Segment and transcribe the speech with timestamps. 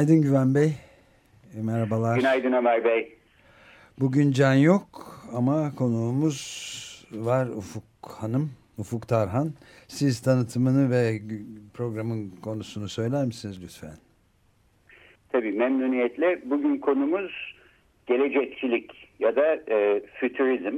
[0.00, 0.72] Günaydın Güven Bey.
[1.58, 2.16] E, merhabalar.
[2.16, 3.16] Günaydın Ömer Bey.
[3.98, 4.84] Bugün Can yok
[5.34, 9.52] ama konuğumuz var Ufuk Hanım, Ufuk Tarhan.
[9.88, 11.20] Siz tanıtımını ve
[11.74, 13.96] programın konusunu söyler misiniz lütfen?
[15.32, 16.40] Tabii memnuniyetle.
[16.44, 17.54] Bugün konumuz
[18.06, 20.76] gelecekçilik ya da e, fütürizm.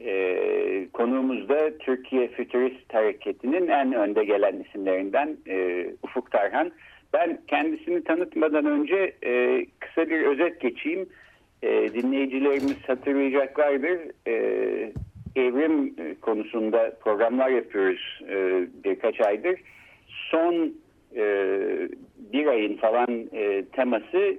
[0.00, 6.72] E, konuğumuz da Türkiye Fütürist Hareketi'nin en önde gelen isimlerinden e, Ufuk Tarhan.
[7.12, 11.08] Ben kendisini tanıtmadan önce e, kısa bir özet geçeyim.
[11.62, 13.98] E, dinleyicilerimiz hatırlayacaklardır.
[14.26, 14.34] E,
[15.36, 19.60] evrim konusunda programlar yapıyoruz e, birkaç aydır.
[20.30, 20.74] Son
[21.16, 21.24] e,
[22.32, 24.38] bir ayın falan e, teması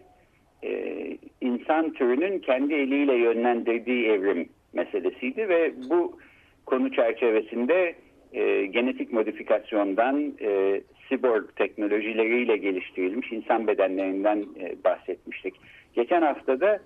[0.63, 0.95] e,
[1.41, 6.17] insan türünün kendi eliyle yönlendirdiği evrim meselesiydi ve bu
[6.65, 7.95] konu çerçevesinde
[8.33, 15.55] e, genetik modifikasyondan e, siborg teknolojileriyle geliştirilmiş insan bedenlerinden e, bahsetmiştik.
[15.93, 16.79] Geçen hafta da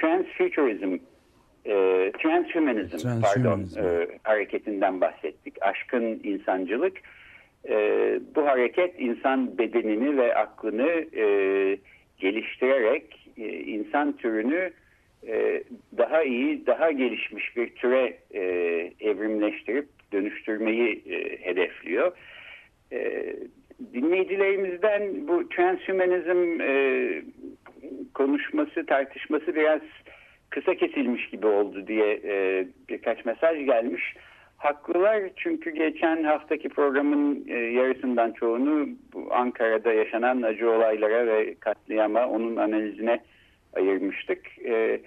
[0.00, 0.96] transfuturism,
[1.64, 3.22] e, transhumanism, transhumanism.
[3.22, 5.54] pardon e, hareketinden bahsettik.
[5.60, 6.96] Aşkın insancılık.
[7.68, 7.74] E,
[8.36, 11.24] bu hareket insan bedenini ve aklını e,
[12.18, 14.87] geliştirerek e, insan türünü e,
[15.98, 18.42] daha iyi, daha gelişmiş bir türe e,
[19.00, 22.12] evrimleştirip dönüştürmeyi e, hedefliyor.
[22.92, 23.32] E,
[23.92, 27.22] dinleyicilerimizden bu transhumanizm e,
[28.14, 29.80] konuşması, tartışması biraz
[30.50, 34.14] kısa kesilmiş gibi oldu diye e, birkaç mesaj gelmiş.
[34.56, 42.26] Haklılar çünkü geçen haftaki programın e, yarısından çoğunu bu Ankara'da yaşanan acı olaylara ve katliama
[42.26, 43.20] onun analizine
[43.76, 44.58] ayırmıştık.
[44.64, 45.00] E,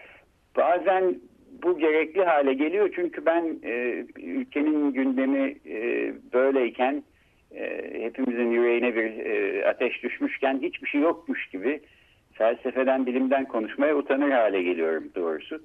[0.57, 1.15] bazen
[1.63, 7.03] bu gerekli hale geliyor çünkü ben e, ülkenin gündemi e, böyleyken
[7.55, 11.81] e, hepimizin yüreğine bir e, ateş düşmüşken hiçbir şey yokmuş gibi
[12.33, 15.61] felsefeden bilimden konuşmaya utanır hale geliyorum doğrusu.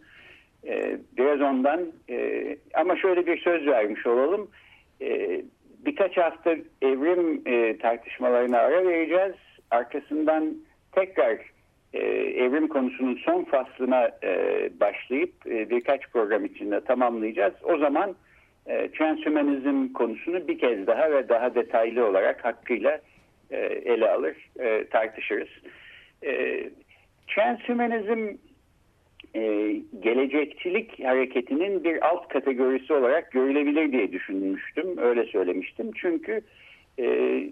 [0.66, 1.80] E, biraz ondan
[2.10, 4.50] e, ama şöyle bir söz vermiş olalım.
[5.00, 5.42] E,
[5.86, 9.34] birkaç hafta evrim e, tartışmalarına ara vereceğiz.
[9.70, 10.54] Arkasından
[10.92, 11.38] tekrar
[11.96, 12.06] e,
[12.44, 17.54] evrim konusunun son faslına e, başlayıp e, birkaç program içinde tamamlayacağız.
[17.62, 18.16] O zaman
[18.66, 23.00] e, transhumanizm konusunu bir kez daha ve daha detaylı olarak hakkıyla
[23.84, 24.36] ele alır,
[24.90, 25.48] tartışırız.
[26.22, 26.62] E,
[27.26, 28.36] transhumanizm
[29.34, 34.98] e, gelecekçilik hareketinin bir alt kategorisi olarak görülebilir diye düşünmüştüm.
[34.98, 35.90] Öyle söylemiştim.
[35.96, 36.40] Çünkü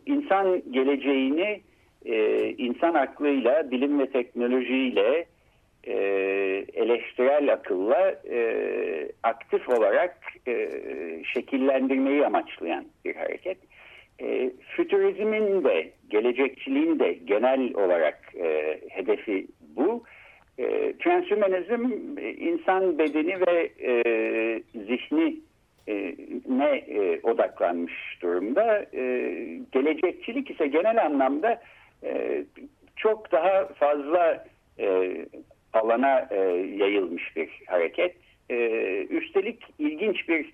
[0.06, 1.60] insan geleceğini
[2.04, 5.26] e, insan aklıyla, bilim ve teknolojiyle,
[5.86, 5.94] e,
[6.74, 10.68] eleştirel akılla e, aktif olarak e,
[11.34, 13.58] şekillendirmeyi amaçlayan bir hareket.
[14.20, 20.02] E, fütürizmin de, gelecekçiliğin de genel olarak e, hedefi bu.
[20.58, 21.88] E, transhumanizm
[22.38, 23.92] insan bedeni ve e,
[24.74, 25.36] zihni
[25.88, 26.14] e,
[26.48, 28.86] ne e, odaklanmış durumda.
[28.94, 29.02] E,
[29.72, 31.60] gelecekçilik ise genel anlamda
[32.04, 32.44] e,
[32.96, 34.44] çok daha fazla
[34.78, 35.16] e,
[35.72, 36.36] alana e,
[36.76, 38.16] yayılmış bir hareket.
[38.50, 38.56] E,
[39.10, 40.52] üstelik ilginç bir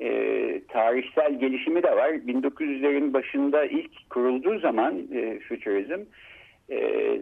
[0.00, 2.10] e, tarihsel gelişimi de var.
[2.10, 6.00] 1900'lerin başında ilk kurulduğu zaman e, fütürizm
[6.70, 7.18] e,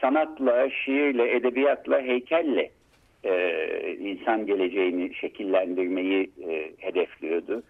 [0.00, 2.70] sanatla, şiirle, edebiyatla, heykelle
[3.24, 7.62] e, insan geleceğini şekillendirmeyi e, hedefliyordu.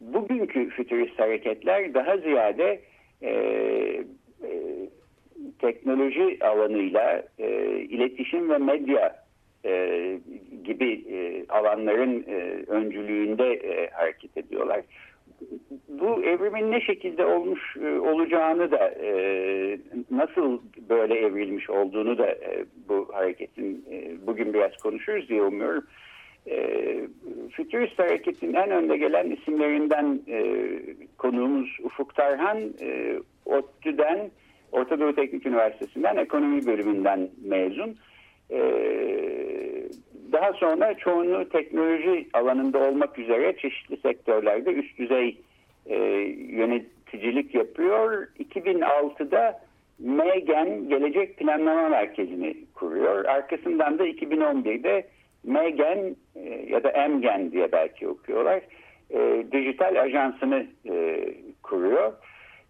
[0.00, 2.80] Bugünkü fütürist hareketler daha ziyade
[3.22, 3.95] e,
[5.58, 9.26] teknoloji alanıyla e, iletişim ve medya
[9.64, 10.18] e,
[10.64, 14.80] gibi e, alanların e, öncülüğünde e, hareket ediyorlar.
[15.88, 19.10] Bu evrimin ne şekilde olmuş e, olacağını da e,
[20.10, 25.84] nasıl böyle evrilmiş olduğunu da e, bu hareketin e, bugün biraz konuşuruz diye umuyorum.
[26.46, 26.96] E,
[27.50, 30.70] Fütürist hareketin en önde gelen isimlerinden e,
[31.18, 34.30] konuğumuz Ufuk Tarhan, e, ODTÜ'den
[34.72, 37.96] Orta Doğu Teknik Üniversitesi'nden ekonomi bölümünden mezun.
[38.50, 39.88] Ee,
[40.32, 45.40] daha sonra çoğunluğu teknoloji alanında olmak üzere çeşitli sektörlerde üst düzey
[45.86, 45.96] e,
[46.50, 48.28] yöneticilik yapıyor.
[48.38, 49.60] 2006'da
[49.98, 53.24] MEGEN Gelecek Planlama Merkezi'ni kuruyor.
[53.24, 55.06] Arkasından da 2011'de
[55.44, 58.60] MEGEN e, ya da EMGEN diye belki okuyorlar.
[59.10, 61.24] E, dijital ajansını e,
[61.62, 62.12] kuruyor.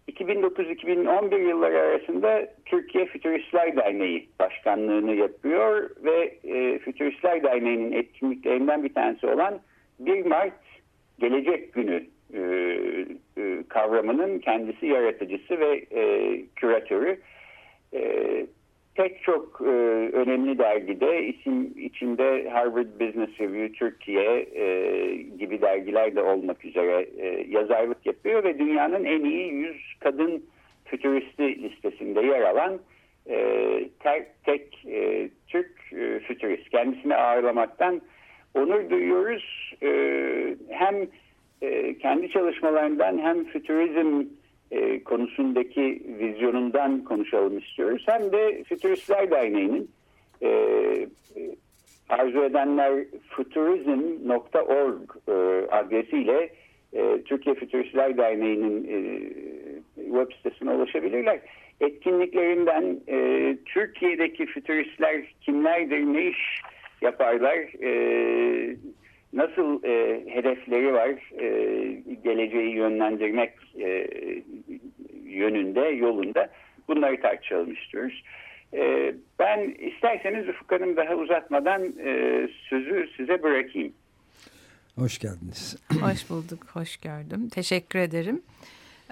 [0.07, 9.27] 2009-2011 yılları arasında Türkiye Fütüristler Derneği başkanlığını yapıyor ve e, Fütüristler Derneği'nin etkinliklerinden bir tanesi
[9.27, 9.59] olan
[9.99, 10.53] 1 Mart
[11.19, 12.41] Gelecek Günü e,
[13.37, 17.19] e, kavramının kendisi yaratıcısı ve e, küratörü.
[17.93, 18.45] E,
[18.97, 19.71] pek çok e,
[20.13, 27.45] önemli dergide isim içinde Harvard Business Review Türkiye e, gibi dergiler de olmak üzere e,
[27.49, 30.43] yazarlık yapıyor ve dünyanın en iyi 100 kadın
[30.85, 32.79] fütüristi listesinde yer alan
[33.29, 33.37] e,
[33.99, 36.69] tek, tek e, Türk e, fütürist.
[36.69, 38.01] Kendisini ağırlamaktan
[38.53, 39.73] onur duyuyoruz.
[39.83, 39.89] E,
[40.69, 40.95] hem
[41.61, 44.23] e, kendi çalışmalarından hem fütürizm
[44.71, 48.03] e, konusundaki vizyonundan konuşalım istiyoruz.
[48.07, 49.91] Hem de Fütüristler Derneği'nin
[50.41, 50.49] e,
[52.09, 55.31] arzu edenler futurizm.org e,
[55.71, 56.49] adresiyle
[56.93, 58.97] e, Türkiye Fütüristler Derneği'nin e,
[59.95, 61.39] web sitesine ulaşabilirler.
[61.81, 66.61] Etkinliklerinden e, Türkiye'deki fütüristler kimlerdir, ne iş
[67.01, 68.75] yaparlar, e,
[69.33, 71.09] nasıl e, hedefleri var
[71.41, 71.47] e,
[72.23, 74.07] geleceği yönlendirmek e,
[75.23, 76.49] yönünde, yolunda
[76.87, 78.23] bunları tartışalım istiyoruz.
[78.73, 83.93] E, ben isterseniz Ufuk Hanım daha uzatmadan e, sözü size bırakayım.
[84.95, 85.77] Hoş geldiniz.
[86.01, 87.49] Hoş bulduk, hoş gördüm.
[87.49, 88.41] Teşekkür ederim.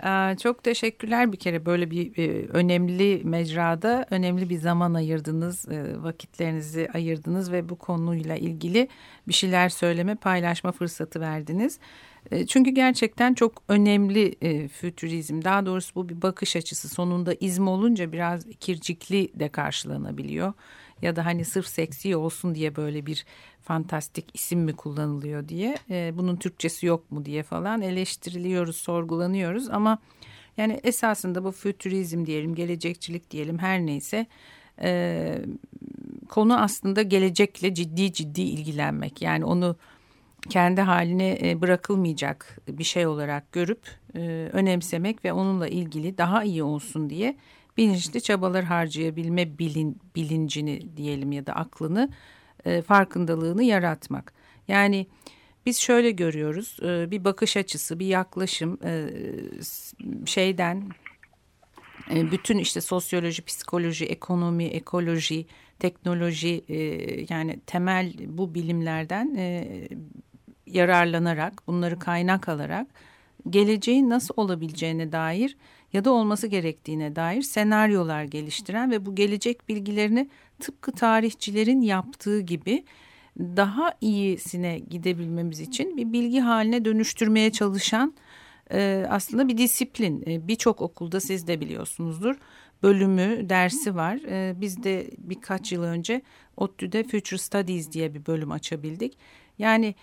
[0.04, 6.04] Ee, çok teşekkürler bir kere böyle bir e, önemli mecrada önemli bir zaman ayırdınız, e,
[6.04, 8.88] vakitlerinizi ayırdınız ve bu konuyla ilgili
[9.28, 11.80] bir şeyler söyleme, paylaşma fırsatı verdiniz.
[12.32, 14.36] E, çünkü gerçekten çok önemli
[14.68, 15.42] fütürizm.
[15.44, 16.90] Daha doğrusu bu bir bakış açısı.
[16.90, 20.54] Sonunda izm olunca biraz kircikli de karşılanabiliyor.
[21.02, 23.26] Ya da hani sırf seksi olsun diye böyle bir
[23.62, 29.98] fantastik isim mi kullanılıyor diye e, bunun Türkçesi yok mu diye falan eleştiriliyoruz, sorgulanıyoruz ama
[30.58, 34.26] yani esasında bu fütürizm diyelim, gelecekçilik diyelim her neyse
[34.82, 35.42] e,
[36.30, 39.22] konu aslında gelecekle ciddi ciddi ilgilenmek.
[39.22, 39.76] Yani onu
[40.50, 43.82] kendi haline e, bırakılmayacak bir şey olarak görüp
[44.16, 47.36] e, önemsemek ve onunla ilgili daha iyi olsun diye
[47.78, 52.10] bilinçli çabalar harcayabilme bilin, bilincini diyelim ya da aklını
[52.66, 54.34] e, farkındalığını yaratmak.
[54.68, 55.08] Yani
[55.66, 59.10] biz şöyle görüyoruz e, bir bakış açısı bir yaklaşım e,
[60.26, 60.90] şeyden
[62.14, 65.46] e, bütün işte sosyoloji, psikoloji, ekonomi, ekoloji,
[65.80, 66.78] teknoloji e,
[67.30, 69.68] yani temel bu bilimlerden e,
[70.68, 72.88] yararlanarak bunları kaynak alarak
[73.50, 75.58] geleceğin nasıl olabileceğine dair
[75.96, 82.84] ya da olması gerektiğine dair senaryolar geliştiren ve bu gelecek bilgilerini tıpkı tarihçilerin yaptığı gibi
[83.40, 88.14] daha iyisine gidebilmemiz için bir bilgi haline dönüştürmeye çalışan
[88.72, 90.24] e, aslında bir disiplin.
[90.28, 92.36] E, Birçok okulda siz de biliyorsunuzdur
[92.84, 94.16] bölümü, dersi var.
[94.16, 96.22] E, biz de birkaç yıl önce
[96.58, 99.18] ODTÜ'de Future Studies diye bir bölüm açabildik.
[99.60, 99.96] Yani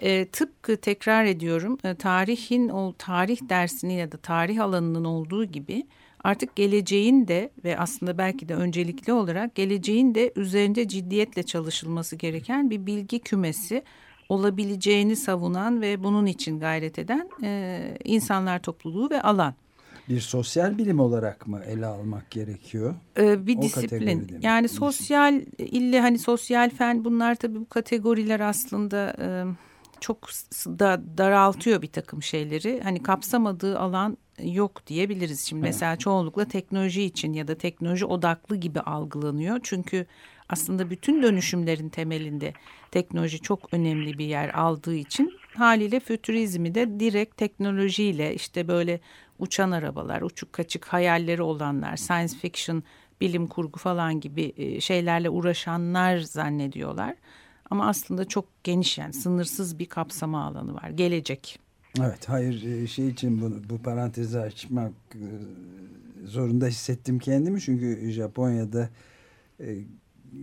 [0.00, 5.86] e, tıpkı tekrar ediyorum e, tarihin o tarih dersini ya da tarih alanının olduğu gibi
[6.24, 12.70] artık geleceğin de ve aslında belki de öncelikli olarak geleceğin de üzerinde ciddiyetle çalışılması gereken
[12.70, 13.82] bir bilgi kümesi
[14.28, 19.54] olabileceğini savunan ve bunun için gayret eden e, insanlar topluluğu ve alan.
[20.08, 22.94] Bir sosyal bilim olarak mı ele almak gerekiyor?
[23.18, 24.38] Ee, bir o disiplin.
[24.42, 29.28] Yani sosyal ille hani sosyal fen bunlar tabii bu kategoriler aslında e,
[30.00, 30.28] çok
[30.66, 32.80] da daraltıyor bir takım şeyleri.
[32.82, 35.40] Hani kapsamadığı alan yok diyebiliriz.
[35.40, 35.74] Şimdi evet.
[35.74, 39.60] mesela çoğunlukla teknoloji için ya da teknoloji odaklı gibi algılanıyor.
[39.62, 40.06] Çünkü
[40.48, 42.52] aslında bütün dönüşümlerin temelinde
[42.90, 49.00] teknoloji çok önemli bir yer aldığı için haliyle fütürizmi de direkt teknolojiyle işte böyle
[49.38, 52.82] uçan arabalar, uçuk kaçık hayalleri olanlar, science fiction,
[53.20, 57.14] bilim kurgu falan gibi şeylerle uğraşanlar zannediyorlar.
[57.70, 60.90] Ama aslında çok geniş yani sınırsız bir kapsama alanı var.
[60.90, 61.58] Gelecek.
[62.00, 65.26] Evet hayır e, şey için bunu, bu parantezi açmak e,
[66.26, 67.60] zorunda hissettim kendimi.
[67.60, 68.88] Çünkü Japonya'da
[69.60, 69.76] e,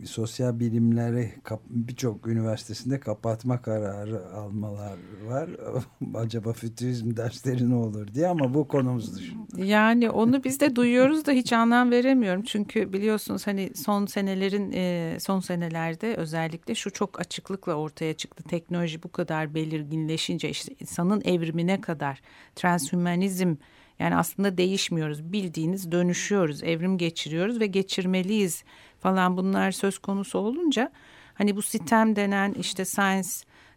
[0.06, 1.34] sosyal bilimleri
[1.70, 5.50] birçok üniversitesinde kapatma kararı almalar var.
[6.16, 9.66] Acaba fütürizm dersleri ne olur diye ama bu konumuz dışında.
[9.66, 12.44] Yani onu biz de duyuyoruz da hiç anlam veremiyorum.
[12.44, 18.44] Çünkü biliyorsunuz hani son senelerin e, son senelerde özellikle şu çok açıklıkla ortaya çıktı.
[18.44, 22.22] Teknoloji bu kadar belirginleşince işte insanın evrimine kadar
[22.56, 23.56] transhümanizm
[24.00, 25.34] Yani aslında değişmiyoruz.
[25.34, 28.64] Bildiğiniz dönüşüyoruz, evrim geçiriyoruz ve geçirmeliyiz
[29.06, 30.92] falan bunlar söz konusu olunca
[31.34, 33.30] hani bu sistem denen işte science,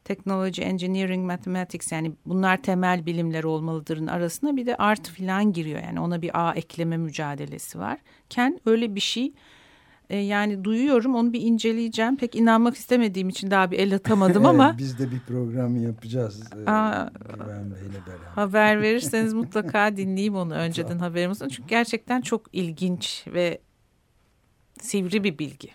[0.04, 5.82] technology, engineering, mathematics yani bunlar temel bilimler olmalıdırın arasına bir de art filan giriyor.
[5.82, 7.99] Yani ona bir A ekleme mücadelesi var.
[8.30, 9.32] Ken öyle bir şey
[10.11, 12.16] e, yani duyuyorum onu bir inceleyeceğim.
[12.16, 14.78] Pek inanmak istemediğim için daha bir el atamadım ama.
[14.78, 16.42] Biz de bir program yapacağız.
[16.66, 18.26] E, Aa, Güven Bey'le beraber.
[18.35, 21.49] Haber verirseniz mutlaka dinleyeyim onu önceden haberim olsun.
[21.49, 23.61] Çünkü gerçekten çok ilginç ve
[24.78, 25.68] sivri bir bilgi.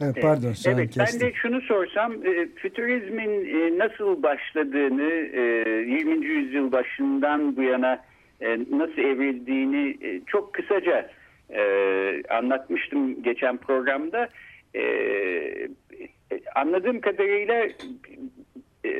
[0.00, 0.54] Evet, pardon.
[0.66, 5.40] Evet, ben de şunu sorsam, e, fütürizmin e, nasıl başladığını, e,
[5.92, 6.26] 20.
[6.26, 8.04] yüzyıl başından bu yana
[8.40, 11.10] e, nasıl evrildiğini e, çok kısaca
[11.50, 11.62] e,
[12.30, 14.28] anlatmıştım geçen programda.
[14.74, 14.82] E,
[16.54, 17.68] anladığım kadarıyla
[18.84, 18.92] e,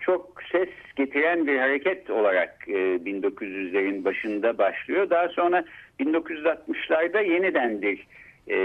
[0.00, 5.10] çok ses getiren bir hareket olarak e, 1900'lerin başında başlıyor.
[5.10, 5.64] Daha sonra
[6.00, 8.06] 1960'larda yeniden bir
[8.48, 8.56] e,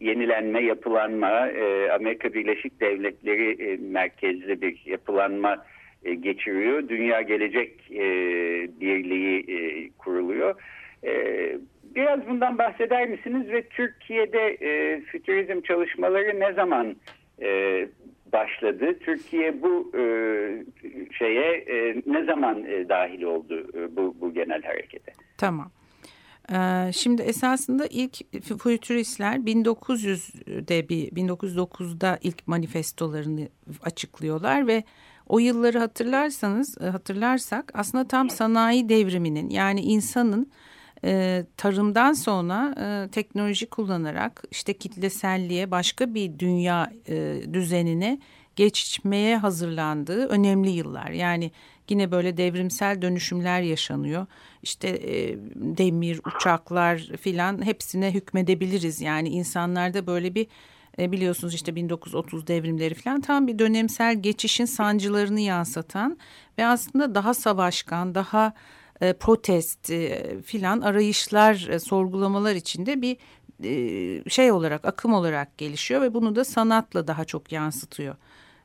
[0.00, 5.64] yenilenme, yapılanma, e, Amerika Birleşik Devletleri e, merkezli bir yapılanma
[6.04, 6.88] e, geçiriyor.
[6.88, 8.04] Dünya Gelecek e,
[8.80, 10.54] Birliği e, kuruluyor.
[11.04, 11.12] E,
[11.94, 16.96] biraz bundan bahseder misiniz ve Türkiye'de e, fütürizm çalışmaları ne zaman
[17.42, 17.88] e,
[18.32, 18.98] başladı?
[18.98, 20.02] Türkiye bu e,
[21.18, 25.12] şeye e, ne zaman e, dahil oldu e, bu, bu genel harekete?
[25.38, 25.70] Tamam.
[26.52, 33.48] Ee, şimdi esasında ilk fütüristler 1900'de bir 1909'da ilk manifestolarını
[33.82, 34.84] açıklıyorlar ve
[35.28, 40.50] o yılları hatırlarsanız e, hatırlarsak aslında tam sanayi devriminin yani insanın
[41.04, 46.92] e, tarımdan sonra e, teknoloji kullanarak işte kitleselliğe başka bir dünya
[47.52, 48.18] düzenine
[48.56, 51.10] geçmeye hazırlandığı önemli yıllar.
[51.10, 51.50] Yani
[51.90, 54.26] yine böyle devrimsel dönüşümler yaşanıyor.
[54.62, 59.00] İşte e, demir, uçaklar filan hepsine hükmedebiliriz.
[59.00, 60.46] Yani insanlarda böyle bir
[60.98, 66.18] e, biliyorsunuz işte 1930 devrimleri falan tam bir dönemsel geçişin sancılarını yansıtan
[66.58, 68.52] ve aslında daha savaşkan, daha
[69.00, 73.16] e, protest e, filan arayışlar, e, sorgulamalar içinde bir
[73.64, 78.16] e, şey olarak, akım olarak gelişiyor ve bunu da sanatla daha çok yansıtıyor.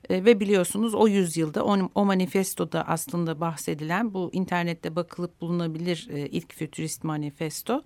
[0.10, 6.20] E, ve biliyorsunuz o yüzyılda o, o manifestoda aslında bahsedilen bu internette bakılıp bulunabilir e,
[6.28, 7.84] ilk fütürist manifesto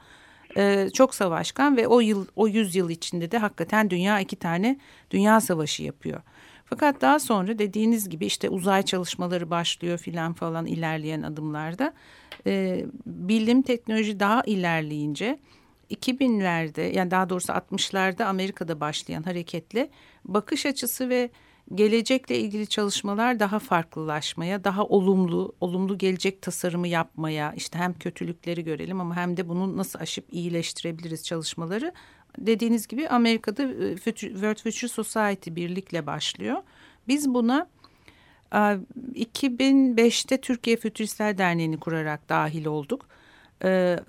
[0.58, 4.80] e, çok savaşkan ve o yıl o yüzyıl içinde de hakikaten dünya iki tane
[5.12, 6.22] dünya savaşı yapıyor.
[6.66, 11.94] Fakat daha sonra dediğiniz gibi işte uzay çalışmaları başlıyor filan falan ilerleyen adımlarda
[12.48, 15.40] e, bilim teknoloji daha ilerleyince
[15.92, 19.90] 2000'lerde yani daha doğrusu 60'larda Amerika'da başlayan hareketle
[20.26, 21.30] bakış açısı ve
[21.76, 29.02] gelecekle ilgili çalışmalar daha farklılaşmaya, daha olumlu, olumlu gelecek tasarımı yapmaya, işte hem kötülükleri görelim
[29.02, 31.94] ama hem de bunu nasıl aşıp iyileştirebiliriz çalışmaları.
[32.38, 36.58] Dediğiniz gibi Amerika'da e, World Future Society birlikle başlıyor.
[37.08, 37.68] Biz buna
[38.52, 43.08] 2005'te Türkiye Fütüristler Derneği'ni kurarak dahil olduk.
[43.64, 44.00] Ee,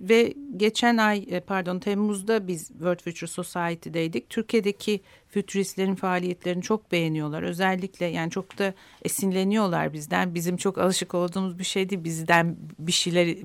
[0.00, 4.30] ve geçen ay e, pardon Temmuz'da biz World Future Society'deydik.
[4.30, 7.42] Türkiye'deki fütüristlerin faaliyetlerini çok beğeniyorlar.
[7.42, 10.34] Özellikle yani çok da esinleniyorlar bizden.
[10.34, 13.36] Bizim çok alışık olduğumuz bir şey değil bizden bir şeyler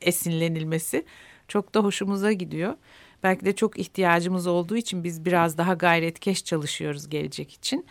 [0.00, 1.04] esinlenilmesi.
[1.48, 2.74] Çok da hoşumuza gidiyor.
[3.22, 7.86] Belki de çok ihtiyacımız olduğu için biz biraz daha gayretkeş çalışıyoruz gelecek için.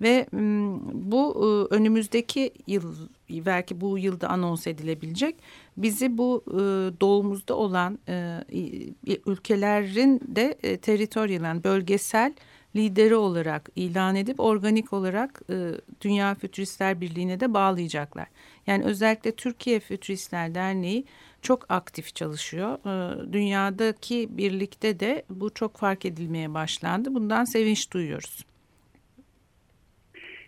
[0.00, 0.26] Ve
[0.92, 5.36] bu önümüzdeki yıl belki bu yılda anons edilebilecek
[5.76, 6.44] bizi bu
[7.00, 7.98] doğumuzda olan
[9.26, 12.34] ülkelerin de e, teritoriyel bölgesel
[12.76, 15.42] lideri olarak ilan edip organik olarak
[16.00, 18.26] Dünya Fütüristler Birliği'ne de bağlayacaklar.
[18.66, 21.04] Yani özellikle Türkiye Fütüristler Derneği
[21.42, 22.78] çok aktif çalışıyor.
[23.32, 27.14] Dünyadaki birlikte de bu çok fark edilmeye başlandı.
[27.14, 28.44] Bundan sevinç duyuyoruz.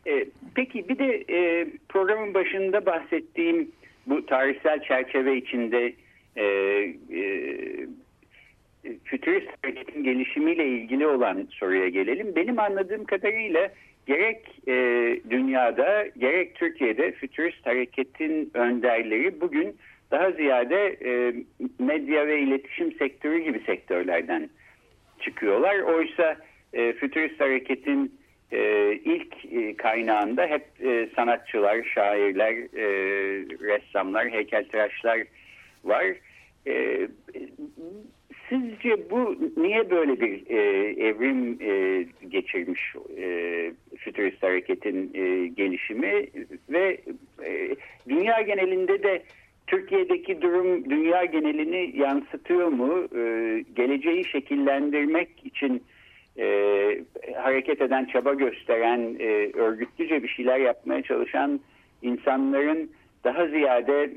[0.06, 3.72] E, peki bir de e, programın başında bahsettiğim
[4.06, 5.92] bu tarihsel çerçeve içinde
[6.36, 7.26] e, e,
[9.04, 12.36] fütürist hareketin gelişimiyle ilgili olan soruya gelelim.
[12.36, 13.70] Benim anladığım kadarıyla
[14.06, 14.74] gerek e,
[15.30, 19.76] dünyada gerek Türkiye'de fütürist hareketin önderleri bugün
[20.10, 21.34] daha ziyade e,
[21.78, 24.50] medya ve iletişim sektörü gibi sektörlerden
[25.20, 25.78] çıkıyorlar.
[25.78, 26.36] Oysa
[26.72, 28.14] e, fütürist hareketin
[28.52, 32.86] e, ilk e, kaynağında hep e, sanatçılar, şairler, e,
[33.60, 35.22] ressamlar, heykeltıraşlar
[35.84, 36.04] var.
[36.66, 37.08] E,
[38.48, 40.60] sizce bu niye böyle bir e,
[41.08, 46.26] evrim e, geçirmiş e, fütürist hareketin e, gelişimi
[46.68, 47.00] ve
[47.44, 47.76] e,
[48.08, 49.22] dünya genelinde de
[49.66, 53.08] Türkiye'deki durum dünya genelini yansıtıyor mu?
[53.16, 55.82] Ee, geleceği şekillendirmek için
[56.38, 57.04] e,
[57.36, 61.60] hareket eden, çaba gösteren, e, örgütlüce bir şeyler yapmaya çalışan
[62.02, 62.90] insanların
[63.24, 64.14] daha ziyade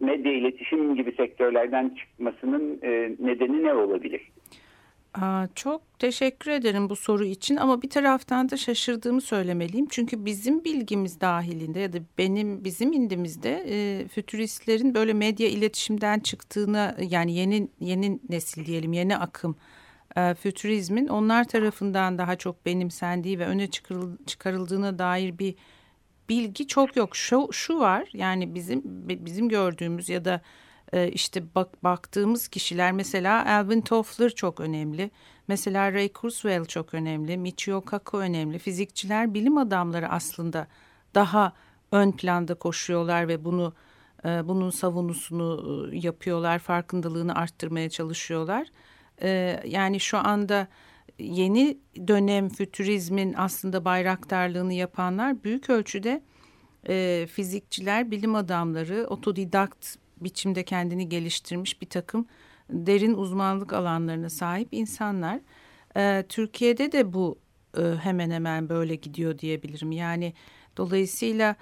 [0.00, 4.32] medya iletişim gibi sektörlerden çıkmasının e, nedeni ne olabilir?
[5.54, 9.86] çok teşekkür ederim bu soru için ama bir taraftan da şaşırdığımı söylemeliyim.
[9.90, 16.96] Çünkü bizim bilgimiz dahilinde ya da benim bizim indimizde e, fütüristlerin böyle medya iletişimden çıktığını
[17.10, 19.56] yani yeni yeni nesil diyelim yeni akım
[20.16, 25.54] e, fütürizmin onlar tarafından daha çok benimsendiği ve öne çıkarıl, çıkarıldığına dair bir
[26.28, 27.16] bilgi çok yok.
[27.16, 28.82] Şu, şu var yani bizim
[29.26, 30.40] bizim gördüğümüz ya da
[30.92, 35.10] e, işte bak, baktığımız kişiler mesela Alvin Toffler çok önemli.
[35.48, 37.36] Mesela Ray Kurzweil çok önemli.
[37.36, 38.58] Michio Kaku önemli.
[38.58, 40.66] Fizikçiler, bilim adamları aslında
[41.14, 41.52] daha
[41.92, 43.74] ön planda koşuyorlar ve bunu
[44.24, 46.58] e, bunun savunusunu yapıyorlar.
[46.58, 48.66] Farkındalığını arttırmaya çalışıyorlar.
[49.64, 50.68] Yani şu anda
[51.18, 56.22] yeni dönem fütürizmin aslında bayraktarlığını yapanlar büyük ölçüde
[57.26, 62.26] fizikçiler, bilim adamları, otodidakt biçimde kendini geliştirmiş bir takım
[62.70, 65.40] derin uzmanlık alanlarına sahip insanlar.
[65.96, 67.38] E, Türkiye'de de bu
[67.78, 69.92] e, hemen hemen böyle gidiyor diyebilirim.
[69.92, 70.34] Yani
[70.76, 71.56] dolayısıyla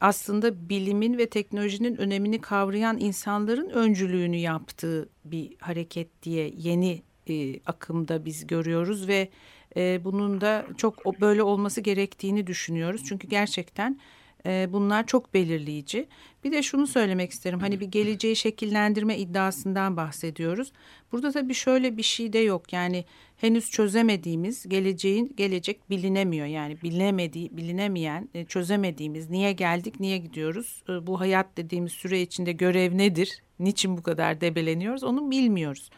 [0.00, 8.24] aslında bilimin ve teknolojinin önemini kavrayan insanların öncülüğünü yaptığı bir hareket diye yeni e, akımda
[8.24, 9.28] biz görüyoruz ve
[9.76, 13.02] e, bunun da çok böyle olması gerektiğini düşünüyoruz.
[13.08, 14.00] Çünkü gerçekten
[14.46, 16.08] e, bunlar çok belirleyici.
[16.44, 17.60] Bir de şunu söylemek isterim.
[17.60, 20.72] Hani bir geleceği şekillendirme iddiasından bahsediyoruz.
[21.12, 22.72] Burada tabii şöyle bir şey de yok.
[22.72, 23.04] Yani
[23.36, 26.46] henüz çözemediğimiz geleceğin gelecek bilinemiyor.
[26.46, 30.82] Yani bilinemediği, bilinemeyen, e, çözemediğimiz niye geldik, niye gidiyoruz?
[30.88, 33.42] E, bu hayat dediğimiz süre içinde görev nedir?
[33.58, 35.04] Niçin bu kadar debeleniyoruz?
[35.04, 35.90] Onu bilmiyoruz.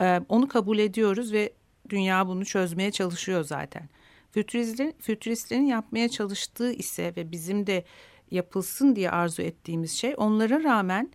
[0.00, 1.52] E, onu kabul ediyoruz ve
[1.88, 3.88] dünya bunu çözmeye çalışıyor zaten.
[4.30, 7.84] Fütüristlerin, fütüristlerin yapmaya çalıştığı ise ve bizim de
[8.30, 11.12] yapılsın diye arzu ettiğimiz şey onlara rağmen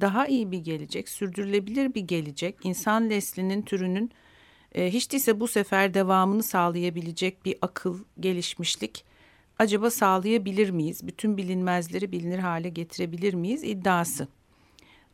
[0.00, 4.10] daha iyi bir gelecek, sürdürülebilir bir gelecek, insan neslinin türünün
[4.74, 9.04] e, hiç değilse bu sefer devamını sağlayabilecek bir akıl, gelişmişlik
[9.58, 11.06] acaba sağlayabilir miyiz?
[11.06, 14.28] Bütün bilinmezleri bilinir hale getirebilir miyiz iddiası.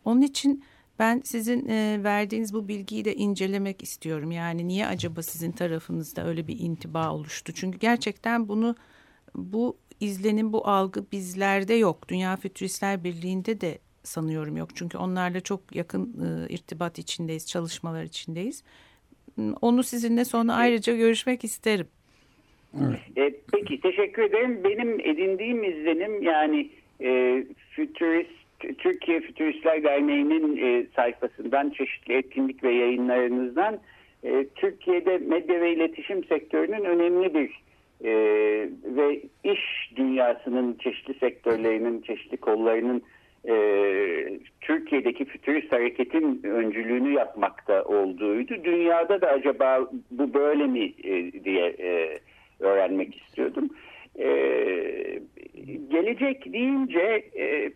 [0.04, 0.64] Onun için
[0.98, 4.30] ben sizin e, verdiğiniz bu bilgiyi de incelemek istiyorum.
[4.30, 7.52] Yani niye acaba sizin tarafınızda öyle bir intiba oluştu?
[7.54, 8.76] Çünkü gerçekten bunu
[9.34, 12.08] bu izlenim, bu algı bizlerde yok.
[12.08, 14.68] Dünya Fütüristler Birliği'nde de sanıyorum yok.
[14.74, 18.64] Çünkü onlarla çok yakın e, irtibat içindeyiz, çalışmalar içindeyiz.
[19.60, 21.86] Onu sizinle sonra ayrıca görüşmek isterim.
[22.80, 23.00] Evet.
[23.16, 24.64] E, peki teşekkür ederim.
[24.64, 33.78] Benim edindiğim izlenim yani e, fütürist Türkiye Fütüristler Derneği'nin e, sayfasından çeşitli etkinlik ve yayınlarınızdan
[34.24, 37.62] e, Türkiye'de medya ve iletişim sektörünün önemli bir
[38.04, 38.12] e,
[38.84, 43.02] ve iş dünyasının çeşitli sektörlerinin, çeşitli kollarının
[43.48, 43.54] e,
[44.60, 48.64] Türkiye'deki fütürist hareketin öncülüğünü yapmakta olduğuydu.
[48.64, 52.18] Dünyada da acaba bu böyle mi e, diye e,
[52.60, 53.70] öğrenmek istiyordum.
[54.18, 54.28] E,
[55.90, 57.70] gelecek deyince e,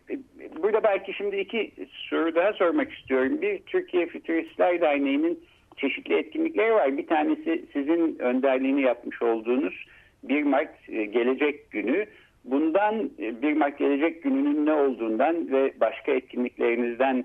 [0.62, 1.72] burada belki şimdi iki
[2.10, 3.42] soru daha sormak istiyorum.
[3.42, 5.44] Bir Türkiye Fütüristler Derneği'nin
[5.76, 6.98] çeşitli etkinlikleri var.
[6.98, 9.86] Bir tanesi sizin önderliğini yapmış olduğunuz
[10.22, 12.06] 1 Mart e, Gelecek Günü.
[12.44, 17.24] Bundan 1 e, Mart Gelecek Günü'nün ne olduğundan ve başka etkinliklerinizden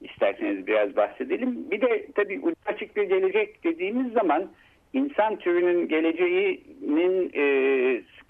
[0.00, 1.70] isterseniz biraz bahsedelim.
[1.70, 4.48] Bir de tabii açık bir gelecek dediğimiz zaman
[4.92, 7.44] insan türünün geleceğinin e,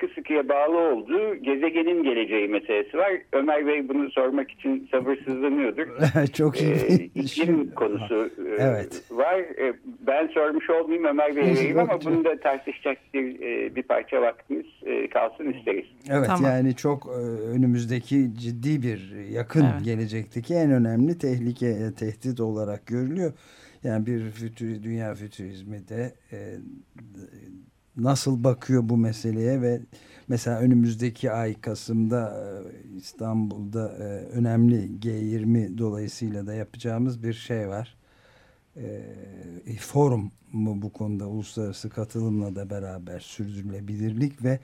[0.00, 3.12] sıkı sıkıya bağlı olduğu gezegenin geleceği meselesi var.
[3.32, 5.86] Ömer Bey bunu sormak için sabırsızlanıyordur.
[6.32, 6.74] Çok iyi.
[6.74, 9.02] Ee, iklim konusu e, evet.
[9.10, 9.38] var.
[9.38, 9.74] E,
[10.06, 14.66] ben sormuş olmayayım Ömer Bey'e vereyim ama bunu da tartışacak bir, e, bir parça vaktimiz
[14.86, 15.86] e, kalsın isteriz.
[16.10, 16.50] Evet tamam.
[16.50, 17.20] yani çok e,
[17.56, 19.84] önümüzdeki ciddi bir yakın evet.
[19.84, 23.32] gelecekteki en önemli tehlike, e, tehdit olarak görülüyor.
[23.86, 26.58] Yani bir fütür, dünya fütürizmi de e,
[27.96, 29.80] nasıl bakıyor bu meseleye ve
[30.28, 37.96] mesela önümüzdeki ay Kasım'da e, İstanbul'da e, önemli G20 dolayısıyla da yapacağımız bir şey var.
[38.76, 44.60] E, forum mu bu konuda uluslararası katılımla da beraber sürdürülebilirlik ve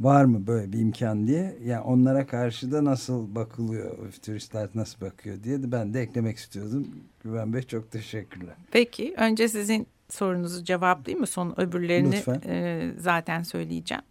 [0.00, 5.42] var mı böyle bir imkan diye yani onlara karşı da nasıl bakılıyor turistler nasıl bakıyor
[5.42, 6.88] diye de ben de eklemek istiyordum.
[7.24, 8.54] Güven Bey çok teşekkürler.
[8.70, 11.26] Peki önce sizin sorunuzu cevaplayayım mı?
[11.26, 14.04] Son öbürlerini e, zaten söyleyeceğim.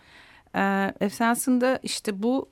[0.55, 2.49] E, esasında işte bu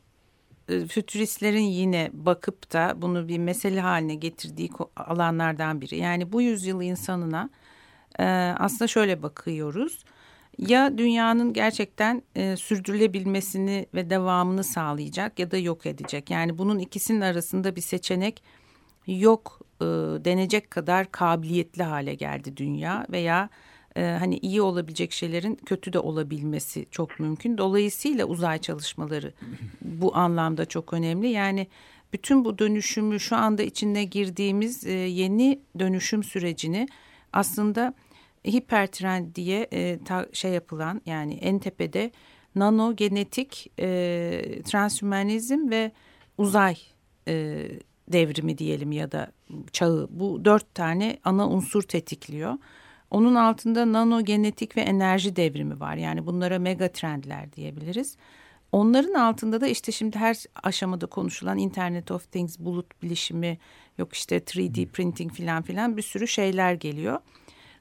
[0.69, 5.97] e, fütüristlerin yine bakıp da bunu bir mesele haline getirdiği alanlardan biri.
[5.97, 7.49] Yani bu yüzyıl insanına
[8.19, 8.25] e,
[8.57, 10.03] aslında şöyle bakıyoruz.
[10.57, 16.29] Ya dünyanın gerçekten e, sürdürülebilmesini ve devamını sağlayacak ya da yok edecek.
[16.29, 18.43] Yani bunun ikisinin arasında bir seçenek
[19.07, 19.85] yok e,
[20.25, 23.49] denecek kadar kabiliyetli hale geldi dünya veya
[23.95, 27.57] e, hani iyi olabilecek şeylerin kötü de olabilmesi çok mümkün.
[27.57, 29.33] Dolayısıyla uzay çalışmaları
[29.81, 31.27] bu anlamda çok önemli.
[31.27, 31.67] Yani
[32.13, 36.87] bütün bu dönüşümü şu anda içine girdiğimiz e, yeni dönüşüm sürecini
[37.33, 37.93] aslında
[38.47, 42.11] hipertrend diye e, ta, şey yapılan yani en tepede
[42.55, 45.91] nano genetik e, transhümanizm ve
[46.37, 46.77] uzay
[47.27, 47.65] e,
[48.07, 49.31] devrimi diyelim ya da
[49.71, 52.53] çağı bu dört tane ana unsur tetikliyor.
[53.11, 55.95] Onun altında nano genetik ve enerji devrimi var.
[55.95, 58.17] Yani bunlara mega trendler diyebiliriz.
[58.71, 63.57] Onların altında da işte şimdi her aşamada konuşulan Internet of Things, bulut bilişimi,
[63.97, 67.19] yok işte 3D printing filan filan bir sürü şeyler geliyor.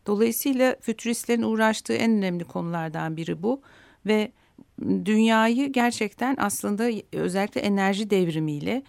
[0.07, 3.63] Dolayısıyla fütüristlerin uğraştığı en önemli konulardan biri bu.
[4.07, 4.33] Ve
[4.81, 8.83] dünyayı gerçekten aslında özellikle enerji devrimiyle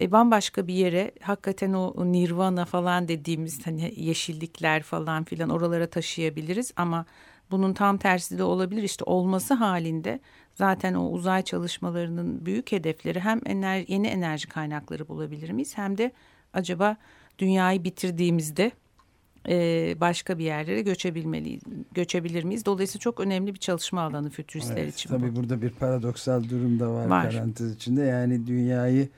[0.00, 6.72] e, bambaşka bir yere hakikaten o nirvana falan dediğimiz hani yeşillikler falan filan oralara taşıyabiliriz.
[6.76, 7.06] Ama
[7.50, 8.82] bunun tam tersi de olabilir.
[8.82, 10.20] İşte olması halinde
[10.54, 15.78] zaten o uzay çalışmalarının büyük hedefleri hem enerji, yeni enerji kaynakları bulabilir miyiz?
[15.78, 16.12] Hem de
[16.52, 16.96] acaba
[17.38, 18.72] dünyayı bitirdiğimizde
[19.48, 22.66] e, başka bir yerlere göçebilmeliyiz, göçebilir miyiz?
[22.66, 25.10] Dolayısıyla çok önemli bir çalışma alanı fütüristler evet, için.
[25.10, 25.36] Tabii bu.
[25.36, 27.30] burada bir paradoksal durum da var, var.
[27.30, 28.02] parantez içinde.
[28.02, 29.08] Yani dünyayı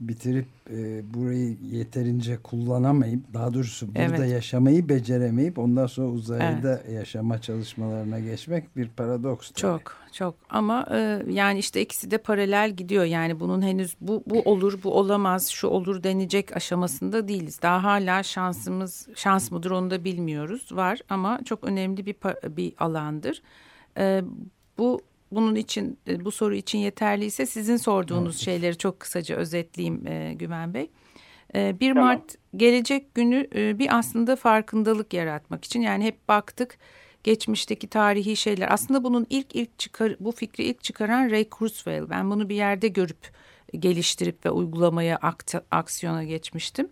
[0.00, 4.32] bitirip e, burayı yeterince kullanamayıp daha doğrusu burada evet.
[4.32, 6.94] yaşamayı beceremeyip ondan sonra uzayda evet.
[6.94, 9.50] yaşama çalışmalarına geçmek bir paradoks.
[9.50, 9.60] Tabii.
[9.60, 14.40] Çok çok ama e, yani işte ikisi de paralel gidiyor yani bunun henüz bu bu
[14.40, 17.62] olur bu olamaz şu olur denecek aşamasında değiliz.
[17.62, 22.16] Daha hala şansımız şans mıdır onu da bilmiyoruz var ama çok önemli bir
[22.56, 23.42] bir alandır.
[23.98, 24.22] E,
[24.78, 25.00] bu
[25.32, 28.44] bunun için e, bu soru için yeterliyse sizin sorduğunuz evet.
[28.44, 30.90] şeyleri çok kısaca özetleyeyim e, Güven Bey.
[31.54, 32.04] E, 1 tamam.
[32.04, 36.78] Mart gelecek günü e, bir aslında farkındalık yaratmak için yani hep baktık
[37.24, 38.72] geçmişteki tarihi şeyler.
[38.72, 42.10] Aslında bunun ilk ilk çıkar bu fikri ilk çıkaran Ray Kurzweil.
[42.10, 43.30] Ben bunu bir yerde görüp
[43.78, 45.18] geliştirip ve uygulamaya
[45.70, 46.88] aksiyona geçmiştim.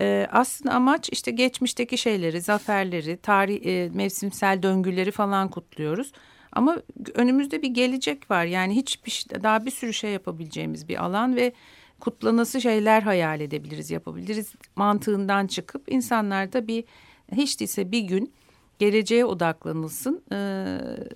[0.00, 6.12] Ee, aslında amaç işte geçmişteki şeyleri, zaferleri, tarih, e, mevsimsel döngüleri falan kutluyoruz.
[6.58, 6.82] Ama
[7.14, 8.44] önümüzde bir gelecek var.
[8.44, 11.52] Yani hiçbir daha bir sürü şey yapabileceğimiz bir alan ve
[12.00, 14.52] kutlanası şeyler hayal edebiliriz, yapabiliriz.
[14.76, 16.84] Mantığından çıkıp insanlar da bir
[17.32, 18.32] hiç değilse bir gün
[18.78, 20.22] geleceğe odaklanılsın.
[20.32, 20.38] E,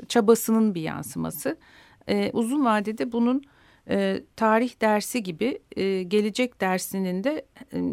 [0.08, 1.56] çabasının bir yansıması.
[2.08, 3.42] E, uzun vadede bunun
[3.90, 7.44] e, tarih dersi gibi e, gelecek dersinin de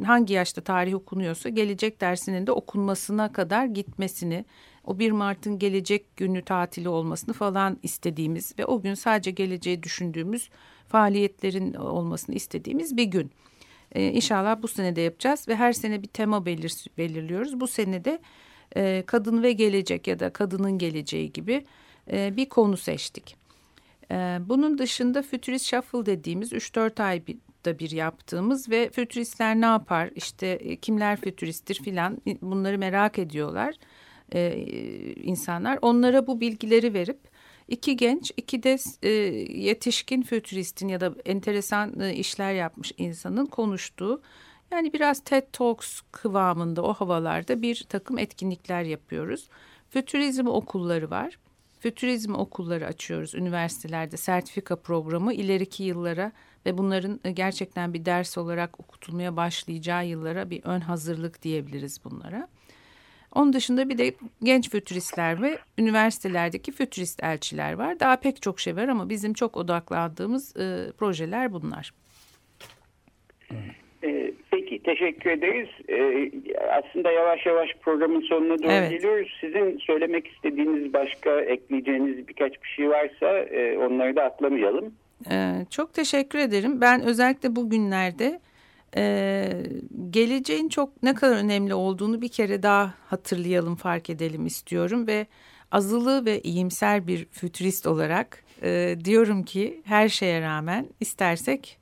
[0.06, 4.46] hangi yaşta tarih okunuyorsa gelecek dersinin de okunmasına kadar gitmesini
[4.89, 10.49] o 1 Mart'ın gelecek günü tatili olmasını falan istediğimiz ve o gün sadece geleceği düşündüğümüz
[10.88, 13.32] faaliyetlerin olmasını istediğimiz bir gün.
[13.91, 17.60] Ee, inşallah bu sene de yapacağız ve her sene bir tema belir, belirliyoruz.
[17.60, 18.19] Bu sene de
[18.75, 21.65] e, kadın ve gelecek ya da kadının geleceği gibi
[22.12, 23.36] e, bir konu seçtik.
[24.12, 29.65] E, bunun dışında Futurist Shuffle dediğimiz 3-4 ay bir, da bir yaptığımız ve fütüristler ne
[29.65, 33.75] yapar işte e, kimler fütüristtir filan bunları merak ediyorlar
[34.34, 34.65] e,
[35.24, 35.80] insanlar.
[35.82, 37.20] Onlara bu bilgileri verip
[37.68, 39.10] iki genç, iki de e,
[39.60, 44.22] yetişkin fütüristin ya da enteresan e, işler yapmış insanın konuştuğu
[44.72, 49.50] yani biraz TED Talks kıvamında o havalarda bir takım etkinlikler yapıyoruz.
[49.89, 51.39] Fütürizm okulları var.
[51.80, 56.32] Fütürizm okulları açıyoruz üniversitelerde sertifika programı ileriki yıllara
[56.65, 62.48] ve bunların e, gerçekten bir ders olarak okutulmaya başlayacağı yıllara bir ön hazırlık diyebiliriz bunlara.
[63.36, 64.13] Onun dışında bir de
[64.44, 68.00] genç fütüristler ve üniversitelerdeki fütürist elçiler var.
[68.00, 71.94] Daha pek çok şey var ama bizim çok odaklandığımız e, projeler bunlar.
[74.04, 75.70] E, peki teşekkür ederiz.
[75.89, 76.32] Ee,
[76.72, 78.92] aslında yavaş yavaş programın sonuna doğru evet.
[78.92, 79.38] geliyoruz.
[79.42, 84.94] Sizin söylemek istediğiniz başka ekleyeceğiniz birkaç bir şey varsa e, onları da atlamayalım.
[85.32, 86.82] Ee, çok teşekkür ederim.
[86.82, 88.39] Ben özellikle bugünlerde
[88.97, 89.47] ee,
[90.10, 95.25] geleceğin çok ne kadar önemli olduğunu bir kere daha hatırlayalım, fark edelim istiyorum ve
[95.71, 101.78] azılı ve iyimser bir fütürist olarak e, diyorum ki her şeye rağmen istersek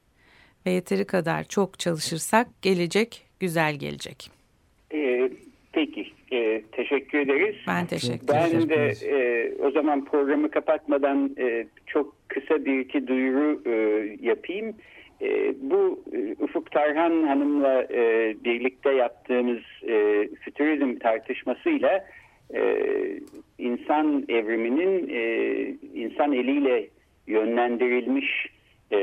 [0.65, 4.31] ve yeteri kadar çok çalışırsak gelecek güzel gelecek.
[4.93, 5.29] Ee,
[5.73, 7.55] peki, e, teşekkür ederiz.
[7.67, 8.59] Ben teşekkür ederim.
[8.59, 13.71] Ben de e, o zaman programı kapatmadan e, çok kısa bir iki duyuru e,
[14.21, 14.75] yapayım.
[15.21, 22.05] E, bu e, Ufuk Tarhan Hanım'la e, birlikte yaptığımız e, fütürizm tartışmasıyla
[22.53, 22.75] e,
[23.57, 25.21] insan evriminin e,
[25.93, 26.87] insan eliyle
[27.27, 28.47] yönlendirilmiş
[28.91, 28.99] e,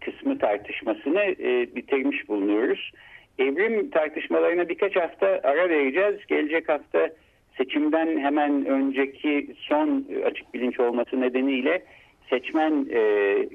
[0.00, 2.92] kısmı tartışmasını e, bitirmiş bulunuyoruz.
[3.38, 6.26] Evrim tartışmalarına birkaç hafta ara vereceğiz.
[6.28, 7.10] Gelecek hafta
[7.58, 11.82] seçimden hemen önceki son açık bilinç olması nedeniyle
[12.30, 13.00] seçmen e,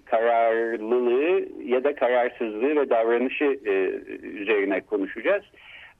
[0.06, 3.72] kararlılığı ya da kararsızlığı ve davranışı e,
[4.28, 5.44] üzerine konuşacağız.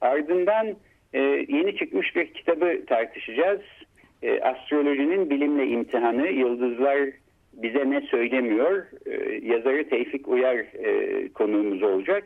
[0.02, 0.68] Ardından
[1.14, 3.62] e, yeni çıkmış bir kitabı tartışacağız.
[4.24, 7.00] E, Astrolojinin bilimle imtihanı, yıldızlar
[7.54, 8.86] bize ne söylemiyor?
[9.06, 12.24] E, yazarı Tevfik Uyar e, konuğumuz olacak.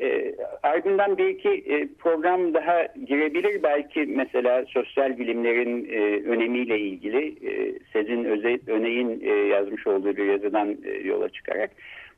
[0.00, 3.62] E, ardından bir iki e, program daha girebilir.
[3.62, 10.24] Belki mesela sosyal bilimlerin e, önemiyle ilgili e, Sezin Öze, Öney'in e, yazmış olduğu bir
[10.24, 11.70] yazıdan e, yola çıkarak.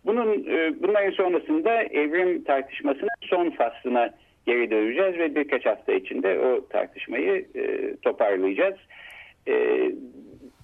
[0.07, 4.14] Bunun e, Bunların sonrasında evrim tartışmasının son faslına
[4.47, 8.77] geri döneceğiz ve birkaç hafta içinde o tartışmayı e, toparlayacağız.
[9.49, 9.55] E,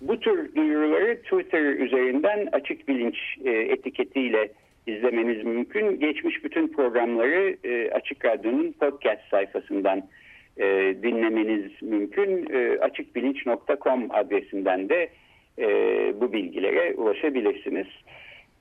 [0.00, 4.48] bu tür duyuruları Twitter üzerinden açık bilinç e, etiketiyle
[4.88, 6.00] izlemeniz mümkün.
[6.00, 10.08] Geçmiş bütün programları e, Açık Radyo'nun podcast sayfasından
[10.56, 12.48] e, dinlemeniz mümkün.
[12.52, 15.08] E, açıkbilinç.com adresinden de
[15.58, 15.66] e,
[16.20, 17.86] bu bilgilere ulaşabilirsiniz.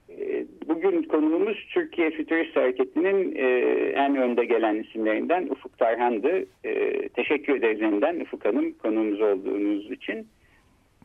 [0.09, 3.47] E, bugün konuğumuz Türkiye Fütürist Hareketi'nin e,
[3.95, 6.45] en önde gelen isimlerinden Ufuk Tarhan'dı.
[6.63, 10.27] E, teşekkür ederiz yeniden Ufuk Hanım konuğumuz olduğunuz için.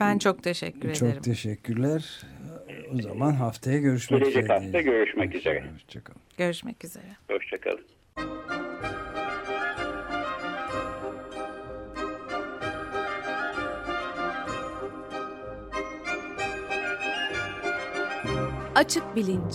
[0.00, 0.94] Ben çok teşekkür ederim.
[0.94, 2.22] Çok teşekkürler.
[2.94, 4.58] O zaman haftaya görüşmek Gelecek üzere.
[4.58, 5.64] hafta görüşmek üzere.
[5.74, 6.20] Hoşçakalın.
[6.38, 7.04] Görüşmek üzere.
[7.30, 7.84] Hoşçakalın.
[18.74, 19.54] Açık Bilinç